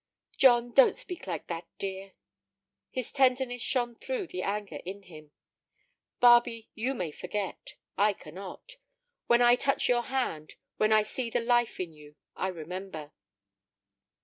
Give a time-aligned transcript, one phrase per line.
[0.35, 2.13] "John, don't speak like that, dear."
[2.89, 5.29] His tenderness shone through the anger in him.
[6.19, 8.77] "Barbe, you may forget; I cannot.
[9.27, 13.11] When I touch your hand, when I see the life in you, I remember."